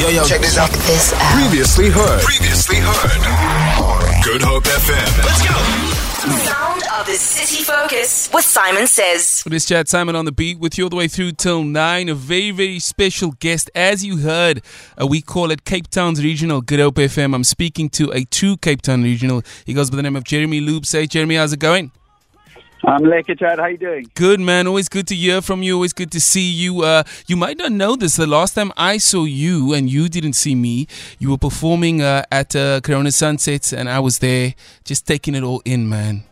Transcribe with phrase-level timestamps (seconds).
[0.00, 0.70] Yo, yo, check this out.
[0.70, 1.20] This out.
[1.40, 2.22] Previously heard.
[2.22, 4.24] Previously heard.
[4.24, 5.24] Good Hope FM.
[5.24, 5.54] Let's go.
[6.44, 9.44] Sound of the City Focus with Saaiman Says.
[9.46, 12.08] This chat, Saaiman on the beat with you all the way through till nine.
[12.08, 13.70] A very, very special guest.
[13.74, 14.62] As you heard,
[15.00, 17.34] uh, we call it Cape Town's Regional Good Hope FM.
[17.34, 19.42] I'm speaking to a true Cape Town regional.
[19.66, 20.92] He goes by the name of Jeremy Loops.
[20.92, 21.92] Hey, Jeremy, how's it going?
[22.84, 23.60] I'm Lekker Chad.
[23.60, 24.10] How you doing?
[24.14, 24.66] Good, man.
[24.66, 25.74] Always good to hear from you.
[25.74, 26.82] Always good to see you.
[26.82, 28.16] Uh, you might not know this.
[28.16, 30.88] The last time I saw you and you didn't see me,
[31.20, 34.54] you were performing uh, at uh, Corona Sunsets, and I was there
[34.84, 36.24] just taking it all in, man.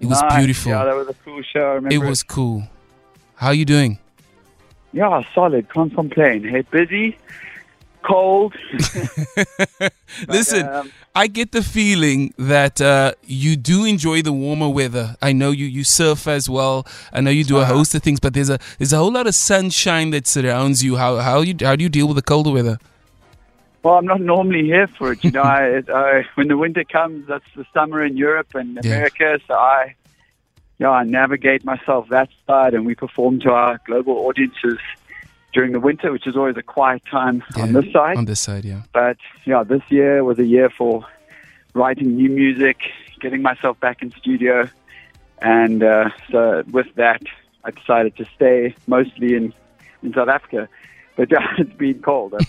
[0.00, 0.36] It was Nice.
[0.38, 0.72] beautiful.
[0.72, 1.60] Yeah, that was a cool show.
[1.60, 2.64] I remember it was cool.
[3.36, 3.98] How you doing?
[4.92, 5.68] Yeah, solid.
[5.70, 6.44] Can't complain.
[6.44, 7.18] Hey, busy,
[8.06, 8.54] cold.
[10.28, 15.16] Listen, um, I get the feeling that uh, you do enjoy the warmer weather.
[15.22, 16.86] I know you, you surf as well.
[17.12, 19.26] I know you do a host of things, but there's a there's a whole lot
[19.26, 20.96] of sunshine that surrounds you.
[20.96, 22.78] How how you how do you deal with the colder weather?
[23.82, 25.22] Well, I'm not normally here for it.
[25.22, 28.92] You know, I, I, when the winter comes, that's the summer in Europe and Yeah.
[28.92, 29.38] America.
[29.46, 29.94] So I,
[30.78, 34.78] yeah, I navigate myself that side, and we perform to our global audiences
[35.54, 38.16] during the winter, which is always a quiet time on this side.
[38.18, 38.82] On this side, yeah.
[38.92, 39.16] But
[39.46, 41.06] yeah, this year was a year for
[41.74, 42.78] writing new music,
[43.20, 44.68] getting myself back in studio,
[45.40, 47.22] and uh, so with that,
[47.64, 49.54] I decided to stay mostly in
[50.02, 50.68] in South Africa.
[51.16, 52.34] But yeah, it's been cold.
[52.34, 52.46] I've-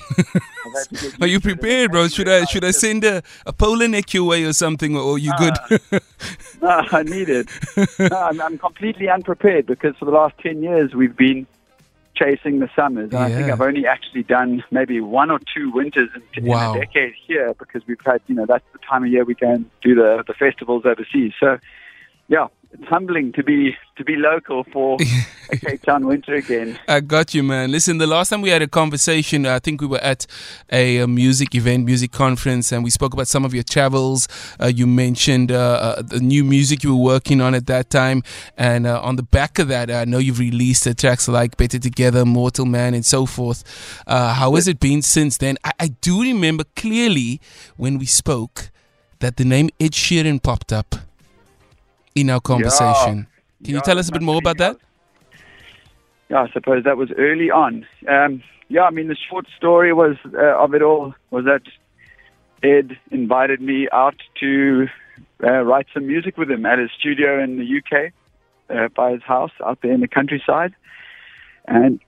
[0.66, 1.54] I've had to get Are you used to it.
[1.60, 2.08] prepared, bro?
[2.08, 5.18] Should I should I send a, a polar neck your way or something, or are
[5.20, 5.54] you good?
[6.62, 7.48] No, I need it.
[8.00, 11.46] No, I'm, I'm completely unprepared because for the last 10 years we've been
[12.16, 13.12] chasing the summers.
[13.12, 16.74] And I think I've only actually done maybe one or two winters in, Wow.
[16.74, 19.36] in a decade here because we've had, you know, that's the time of year we
[19.36, 21.34] go and do the, the festivals overseas.
[21.40, 21.58] So,
[22.28, 22.48] yeah,
[22.80, 24.98] it's humbling to be to be local for
[25.52, 26.78] a Cape Town winter again.
[26.88, 27.72] I got you, man.
[27.72, 30.26] Listen, the last time we had a conversation, I think we were at
[30.72, 34.28] a, uh music event, music conference, and we spoke about some of your travels.
[34.62, 38.24] Uh, you mentioned uh, uh, the new music you were working on at that time,
[38.58, 42.26] and uh, on the back of that, I know you've released tracks like "Better Together,"
[42.26, 43.64] "Mortal Man," and so forth.
[44.06, 45.58] Uh, how has it been since then?
[45.64, 47.40] I, I do remember clearly
[47.78, 48.70] when we spoke
[49.20, 50.96] that the name Ed Sheeran popped up
[52.16, 53.28] in our conversation.
[53.64, 54.78] Can you tell us a bit more about that?
[56.30, 57.86] Yeah, I suppose that was early on.
[58.08, 61.62] Um, yeah, I mean, the short story was uh, of it all was that
[62.64, 64.88] Ed invited me out to
[65.44, 68.12] uh, write some music with him at his studio in the UK,
[68.70, 70.74] uh, by his house out there in the countryside,
[71.68, 72.00] and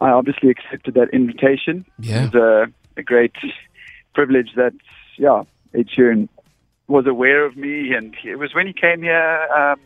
[0.00, 1.84] I obviously accepted that invitation.
[1.98, 2.26] Yeah.
[2.26, 3.34] It was a, a great
[4.14, 4.74] privilege that
[5.16, 5.42] yeah,
[5.74, 6.28] Ed Sheeran
[6.88, 9.48] was aware of me, and it was when he came here.
[9.54, 9.80] Um,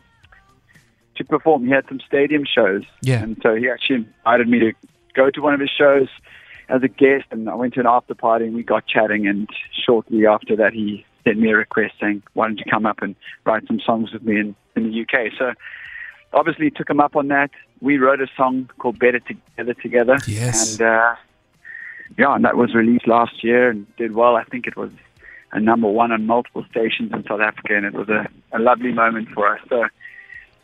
[1.15, 1.65] to perform.
[1.65, 2.83] He had some stadium shows.
[3.01, 3.21] Yeah.
[3.21, 4.73] And so he actually invited me to
[5.13, 6.07] go to one of his shows
[6.69, 9.27] as a guest, and I went to an after party and we got chatting.
[9.27, 9.47] And
[9.85, 13.15] shortly after that, he sent me a request saying, "Why don't you come up and
[13.45, 15.53] write some songs with me in, in the UK?" So
[16.31, 17.51] obviously took him up on that.
[17.81, 20.73] We wrote a song called "Better Together Together." Yes.
[20.73, 21.15] And uh,
[22.17, 24.35] yeah, and that was released last year and did well.
[24.35, 24.91] I think it was
[25.53, 28.91] a number one on multiple stations in South Africa, and it was a, a lovely
[28.91, 29.61] moment for us.
[29.69, 29.85] So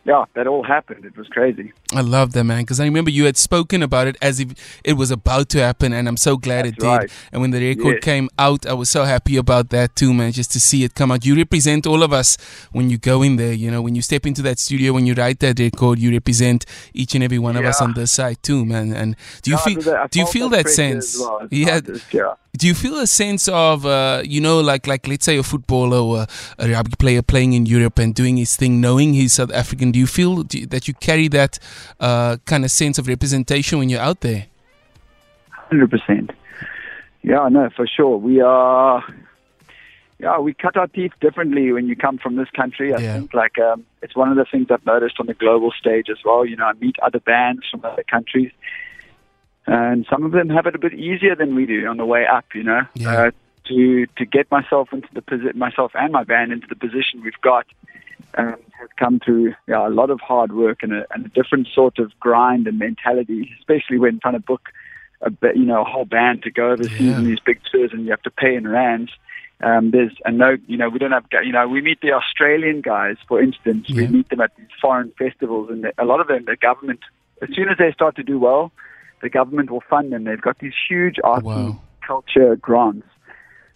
[0.03, 1.05] yeah, that all happened.
[1.05, 1.71] It was crazy.
[1.91, 4.49] I love that, man, because I remember you had spoken about it as if
[4.83, 6.87] it was about to happen, and I'm so glad it That's did.
[6.87, 7.11] right.
[7.31, 8.03] And when the record Yes.
[8.03, 11.11] came out, I was so happy about that too, man, just to see it come
[11.11, 11.25] out.
[11.25, 12.37] You represent all of us
[12.71, 15.15] when you go in there, you know, when you step into that studio, when you
[15.15, 16.63] write that record, you represent
[16.93, 18.93] each and every one of us on this side too, man.
[18.93, 21.17] And do you Yeah, feel because do you feel that sense?
[21.19, 21.79] well Yeah,
[22.13, 22.33] yeah.
[22.55, 25.97] do you feel a sense of uh, you know like like let's say a footballer
[25.97, 26.27] or
[26.59, 29.97] a rugby player playing in Europe and doing his thing knowing he's South African do
[29.99, 31.57] you feel do you- that you carry that
[31.99, 34.45] uh, kind of sense of representation when you're out there
[35.51, 36.31] Hundred percent.
[37.21, 38.17] Yeah, no, for sure.
[38.17, 39.03] We are.
[40.19, 42.93] Yeah, we cut our teeth differently when you come from this country.
[42.93, 43.13] I Yeah.
[43.19, 46.17] think like um, it's one of the things I've noticed on the global stage as
[46.25, 46.45] well.
[46.45, 48.51] You know, I meet other bands from other countries,
[49.67, 52.25] and some of them have it a bit easier than we do on the way
[52.25, 52.45] up.
[52.55, 53.11] You know, Yeah.
[53.27, 53.31] uh,
[53.65, 57.39] to to get myself into the posi- myself and my band into the position we've
[57.41, 57.65] got
[58.37, 61.67] um, has come through yeah, a lot of hard work and a, and a different
[61.73, 64.69] sort of grind and mentality, especially when trying to book
[65.21, 67.15] a you know a whole band to go overseas Yeah.
[67.15, 69.11] on these big tours and you have to pay in rands.
[69.61, 72.79] Um, there's and no, you know, we don't have, you know, we meet the Australian
[72.79, 73.89] guys, for instance.
[73.89, 77.01] We meet them at these foreign festivals, and a lot of them, the government,
[77.41, 78.71] as soon as they start to do well,
[79.21, 80.23] the government will fund them.
[80.23, 81.57] They've got these huge arts Wow.
[81.65, 83.05] and culture grants.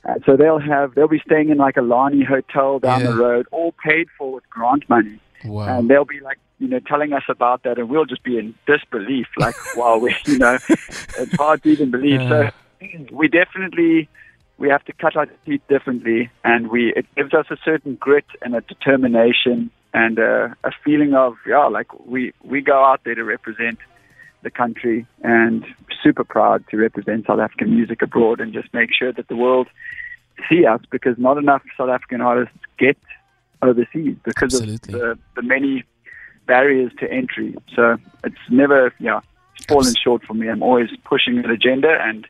[0.08, 3.12] Uh, so they'll have, they'll be staying in like a Lani hotel down Yeah.
[3.12, 6.80] the road, all paid for with grant money wow and they'll be like, you know,
[6.80, 10.58] telling us about that, and we'll just be in disbelief, like, wow, we, you know,
[10.70, 12.22] it's hard to even believe.
[12.30, 12.50] So,
[13.12, 14.08] we definitely
[14.58, 18.26] we have to cut our teeth differently, and we it gives us a certain grit
[18.42, 23.16] and a determination and a, a feeling of yeah, like we we go out there
[23.16, 23.80] to represent
[24.44, 25.66] the country and
[26.02, 29.68] super proud to represent South African music abroad and just make sure that the world
[30.50, 32.98] see us because not enough South African artists get
[33.62, 34.94] overseas because Absolutely.
[34.94, 35.84] of the, the many
[36.46, 37.56] barriers to entry.
[37.76, 39.22] So it's never, yeah,
[39.56, 40.50] it's fallen short for me.
[40.50, 42.28] I'm always pushing an agenda and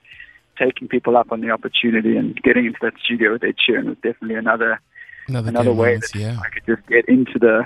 [0.57, 3.98] taking people up on the opportunity and getting into that studio with Ed Sheeran was
[4.04, 4.80] definitely another
[5.27, 6.38] Another, another way moments, that yeah.
[6.44, 7.65] I could just get into the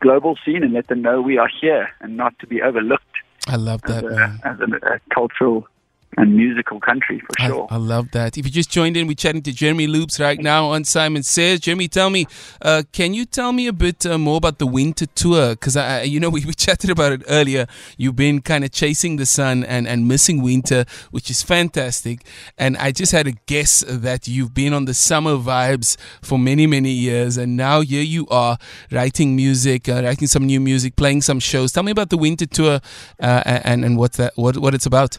[0.00, 3.04] global scene and let them know we are here and not to be overlooked
[3.46, 4.40] I love as, that, a, man.
[4.44, 5.68] as a, a cultural
[6.16, 7.66] and musical country for I, sure.
[7.70, 8.36] I love that.
[8.38, 11.60] If you just joined in, we're chatting to Jeremy Loops right now on Saaiman Says.
[11.60, 12.26] Jeremy, tell me,
[12.62, 15.50] uh, can you tell me a bit uh, more about the winter tour?
[15.50, 17.66] Because, I, I- you know, we, we chatted about it earlier.
[17.96, 22.24] You've been kind of chasing the sun and, and missing winter, which is fantastic.
[22.58, 26.66] And I just had a guess that you've been on the summer vibes for many,
[26.66, 27.36] many years.
[27.36, 28.58] And now here you are
[28.90, 31.72] writing music, uh, writing some new music, playing some shows.
[31.72, 32.80] Tell me about the winter tour
[33.20, 35.18] uh, and, and what, that, what, what it's about.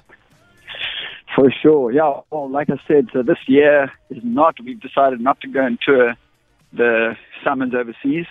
[1.36, 2.22] For sure, yeah.
[2.32, 4.56] Well, like I said, so this year is not.
[4.64, 6.16] We've decided not to go and tour
[6.72, 8.26] the summers overseas.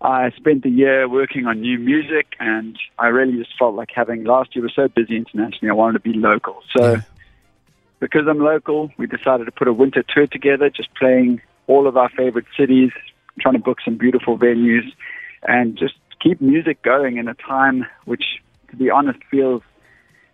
[0.00, 4.24] I spent the year working on new music, and I really just felt like having
[4.24, 5.70] last year was so busy internationally.
[5.70, 7.00] I wanted to be local, so Yeah.
[8.00, 11.96] because I'm local, we decided to put a winter tour together, just playing all of
[11.96, 12.92] our favorite cities,
[13.40, 14.90] trying to book some beautiful venues,
[15.46, 18.40] and just keep music going in a time which,
[18.70, 19.62] to be honest, feels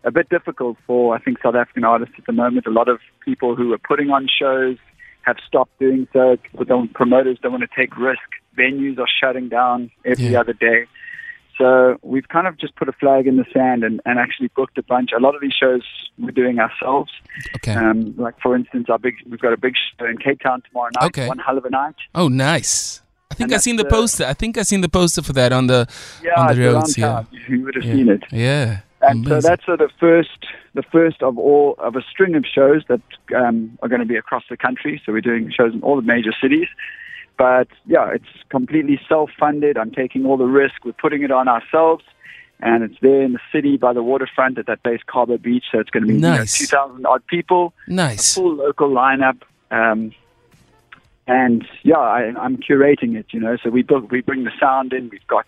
[0.05, 2.67] a bit difficult for I think South African artists at the moment.
[2.67, 4.77] A lot of people who are putting on shows
[5.23, 6.37] have stopped doing so.
[6.37, 8.21] People don't, promoters don't want to take risk.
[8.59, 10.41] Venues are shutting down every Yeah.
[10.41, 10.85] other day.
[11.57, 14.77] So we've kind of just put a flag in the sand and, and actually booked
[14.77, 15.11] a bunch.
[15.17, 15.83] A lot of these shows
[16.19, 17.13] we're doing ourselves.
[17.57, 17.73] Okay.
[17.75, 20.91] Um, like for instance, our big we've got a big show in Cape Town tomorrow
[21.01, 21.07] night.
[21.07, 21.29] Okay.
[21.29, 21.95] One hell of a night.
[22.15, 23.01] Oh, nice.
[23.31, 24.25] I think And I seen the poster.
[24.27, 25.87] I think I seen the poster for that on the
[26.23, 26.99] Yeah, on the roads.
[26.99, 27.25] Yeah.
[27.49, 27.95] You would have yeah.
[27.95, 28.23] seen it.
[28.33, 28.81] Yeah.
[29.11, 32.45] And so that's sort of the first, the first of all of a string of
[32.47, 33.01] shows that
[33.35, 35.01] um, are going to be across the country.
[35.05, 36.69] So we're doing shows in all the major cities.
[37.37, 39.77] But yeah, it's completely self-funded.
[39.77, 40.85] I'm taking all the risk.
[40.85, 42.05] We're putting it on ourselves,
[42.61, 45.65] and it's there in the city by the waterfront at that place, Cabo Beach.
[45.73, 46.61] So it's going to be Nice.
[46.61, 48.35] you know, 2,000 odd people, a nice.
[48.35, 49.41] full local lineup.
[49.71, 50.13] Um,
[51.27, 53.27] and yeah, I, I'm curating it.
[53.31, 55.09] You know, so we book, we bring the sound in.
[55.11, 55.47] We've got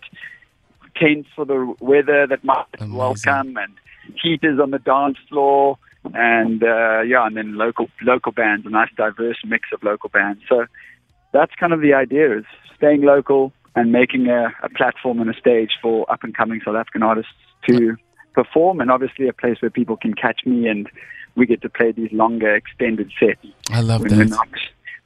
[0.99, 2.95] tents for the weather that might Amazing.
[2.95, 3.73] welcome, and
[4.21, 5.77] heaters on the dance floor,
[6.13, 10.41] and uh, yeah, and then local local bands, a nice diverse mix of local bands.
[10.47, 10.65] So
[11.33, 12.45] that's kind of the idea: is
[12.75, 16.75] staying local and making a, a platform and a stage for up and coming South
[16.75, 17.31] African artists
[17.67, 17.95] to
[18.33, 20.89] perform, and obviously a place where people can catch me and
[21.35, 24.49] we get to play these longer, extended sets I love that.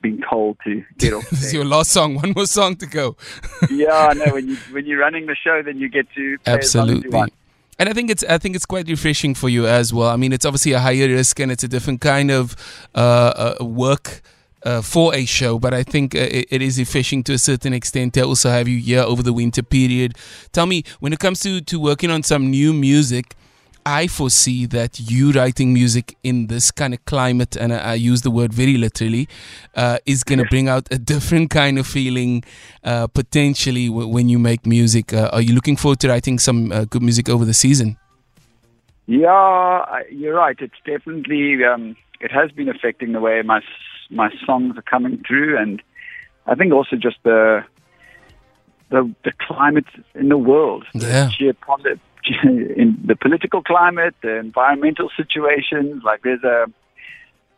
[0.01, 2.15] Being told to get off This is your last song.
[2.15, 3.15] One more song to go.
[3.69, 4.33] yeah, I know.
[4.33, 6.89] When you when you're running the show, then you get to play as long as
[6.91, 7.33] you Absolutely.
[7.79, 10.09] And I think it's I think it's quite refreshing for you as well.
[10.09, 12.55] I mean, it's obviously a higher risk and it's a different kind of
[12.93, 14.21] uh, uh, work
[14.63, 17.73] uh, for a show, but I think uh, it, it is efficient to a certain
[17.73, 18.13] extent.
[18.13, 20.15] They also have you here over the winter period.
[20.51, 23.35] Tell me, when it comes to to working on some new music.
[23.85, 28.21] I foresee that you writing music in this kind of climate, and I, I use
[28.21, 29.27] the word very literally,
[29.75, 32.43] uh, is going to bring out a different kind of feeling
[32.83, 35.13] uh, potentially w- when you make music.
[35.13, 37.97] Uh, are you looking forward to writing some uh, good music over the season?
[39.07, 40.55] Yeah, you're right.
[40.59, 43.61] It's definitely um, it has been affecting the way my
[44.09, 45.81] my songs are coming through, and
[46.45, 47.63] I think also just the
[48.89, 51.25] the the climate in the world, Yeah.
[51.25, 51.53] the sheer
[52.43, 56.03] in the political climate, the environmental situations.
[56.03, 56.65] Like there's a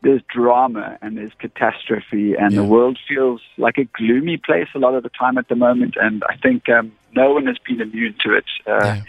[0.02, 4.96] there's drama and there's catastrophe, and the world feels like a gloomy place a lot
[4.96, 5.96] of the time at the moment.
[6.00, 8.46] And I think um, no one has been immune to it.
[8.68, 9.02] Uh, Yeah.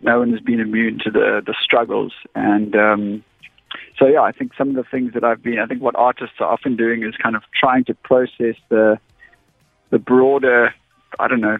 [0.00, 3.24] no one has been immune to the the struggles and um
[3.98, 6.36] so yeah i think some of the things that i've been i think what artists
[6.40, 8.96] are often doing is kind of trying to process the
[9.90, 10.72] the broader
[11.18, 11.58] i don't know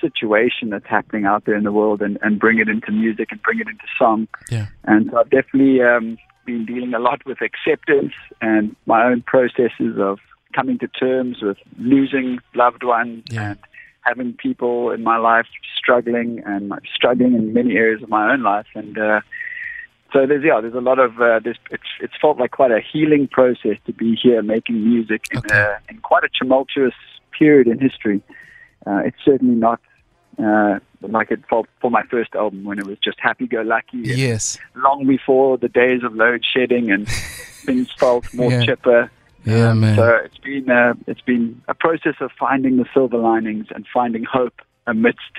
[0.00, 3.42] situation that's happening out there in the world and, and bring it into music and
[3.42, 4.66] bring it into song Yeah.
[4.84, 9.96] and so i've definitely um been dealing a lot with acceptance and my own processes
[9.98, 10.18] of
[10.54, 13.50] coming to terms with losing loved ones Yeah.
[13.50, 13.58] and
[14.02, 18.66] having people in my life struggling and struggling in many areas of my own life
[18.74, 19.20] and uh
[20.12, 22.80] so there's yeah there's a lot of uh, there's it's it's felt like quite a
[22.80, 25.54] healing process to be here making music in Okay.
[25.58, 26.94] a, in quite a tumultuous
[27.38, 28.22] period in history
[28.88, 29.80] uh, it's certainly not
[30.38, 33.98] uh, like it for, for my first album when it was just happy-go-lucky.
[33.98, 34.58] Yes.
[34.76, 37.08] Long before the days of load shedding and
[37.66, 38.64] things felt more Yeah.
[38.64, 39.10] chipper.
[39.44, 39.96] Yeah, man.
[39.96, 44.24] So it's been uh, it's been a process of finding the silver linings and finding
[44.24, 45.32] hope amidst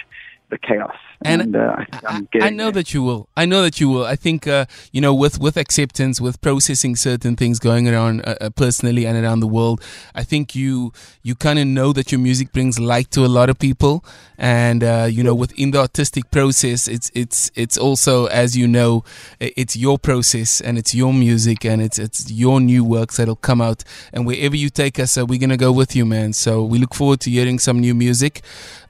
[0.50, 0.96] the chaos.
[1.24, 1.76] And uh,
[2.08, 3.28] I, I, know that you will.
[3.36, 4.06] I know that you will.
[4.06, 8.36] I think uh, you know with with acceptance, with processing certain things going around uh,
[8.40, 9.84] uh, personally and around the world.
[10.16, 13.50] I think you you kind of know that your music brings light to a lot
[13.50, 14.06] of people,
[14.38, 19.04] and uh, you know within the artistic process, it's it's it's also as you know,
[19.42, 23.60] it's your process and it's your music and it's it's your new works that'll come
[23.62, 23.84] out.
[24.14, 26.32] And wherever you take us, uh, we're gonna go with you, man.
[26.32, 28.42] So we look forward to hearing some new music.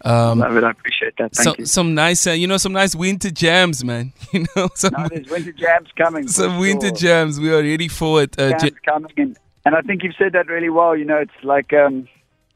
[0.05, 0.63] Um, Love it.
[0.63, 1.33] I appreciate that.
[1.33, 4.93] Thank some some nice uh, you know some nice winter jams man you know some
[4.97, 6.27] No, there's winter jams coming.
[6.27, 10.03] some winter jams we are ready for it uh, jams coming, and and I think
[10.03, 10.95] you've said that really well.
[10.95, 12.07] You know, it's like um,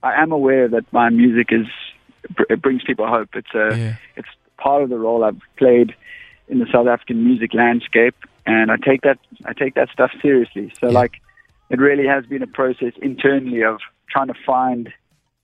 [0.01, 1.67] I am aware that my music is
[2.49, 3.29] it brings people hope.
[3.35, 3.95] It's a Yeah.
[4.15, 5.93] it's part of the role I've played
[6.47, 10.71] in the South African music landscape, and I take that I take that stuff seriously.
[10.79, 10.93] So Yeah.
[11.01, 11.13] like,
[11.69, 14.91] it really has been a process internally of trying to find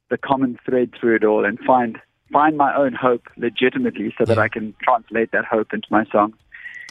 [0.09, 1.99] the common thread through it all and find
[2.31, 4.37] find my own hope legitimately, so that.
[4.37, 6.35] I can translate that hope into my songs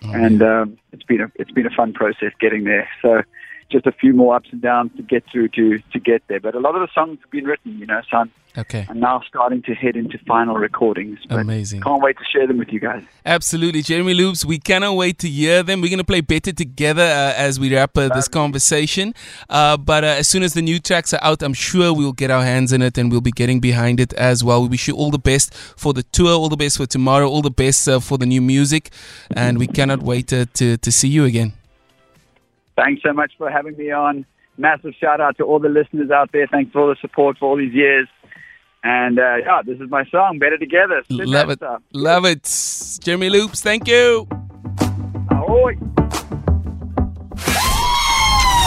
[0.04, 2.88] Oh, and um, it's been a it's been a fun process getting there.
[3.02, 3.22] So
[3.70, 6.40] just a few more ups and downs to get through to to get there.
[6.40, 8.00] But a lot of the songs have been written, you know.
[8.10, 11.18] So I'm, okay I'm now starting to head into final recordings.
[11.30, 11.80] Amazing.
[11.82, 13.02] Can't wait to share them with you guys.
[13.24, 17.02] absolutely jeremy loops we cannot wait to hear them we're going to play better together
[17.02, 19.14] uh, as we wrap uh, this conversation
[19.50, 22.30] uh, but uh, as soon as the new tracks are out i'm sure we'll get
[22.30, 24.94] our hands in it and we'll be getting behind it as well we wish you
[24.94, 28.00] all the best for the tour all the best for tomorrow all the best uh,
[28.00, 28.90] for the new music
[29.36, 31.52] and we cannot wait uh, to, to see you again
[32.76, 34.24] Thanks so much for having me on.
[34.56, 36.46] Massive shout out to all the listeners out there.
[36.46, 38.06] Thanks for all the support for all these years.
[38.84, 41.02] And uh, yeah, this is my song, Better Together.
[41.04, 41.82] Spin love it stuff.
[41.92, 42.48] love it
[43.02, 44.26] jeremy loops thank you
[45.30, 45.74] Ahoy.